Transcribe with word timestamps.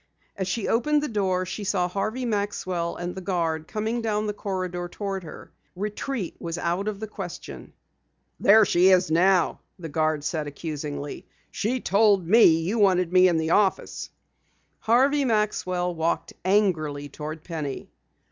As 0.35 0.47
she 0.47 0.67
opened 0.67 1.03
the 1.03 1.07
door 1.07 1.45
she 1.45 1.63
saw 1.63 1.87
Harvey 1.87 2.25
Maxwell 2.25 2.95
and 2.95 3.13
the 3.13 3.21
guard 3.21 3.67
coming 3.67 4.01
down 4.01 4.25
the 4.25 4.33
corridor 4.33 4.87
toward 4.89 5.21
her. 5.23 5.51
Retreat 5.75 6.35
was 6.39 6.57
out 6.57 6.87
of 6.87 6.99
the 6.99 7.05
question. 7.05 7.73
"There 8.39 8.65
she 8.65 8.89
is 8.89 9.11
now!" 9.11 9.59
said 9.77 9.83
the 9.83 9.89
guard, 9.89 10.25
accusingly. 10.33 11.27
"She 11.51 11.79
told 11.81 12.27
me 12.27 12.45
you 12.45 12.79
wanted 12.79 13.13
me 13.13 13.27
in 13.27 13.37
the 13.37 13.51
office." 13.51 14.09
Harvey 14.79 15.23
Maxwell 15.23 15.93
walked 15.93 16.33
angrily 16.43 17.07
toward 17.07 17.43
Penny. 17.43 17.87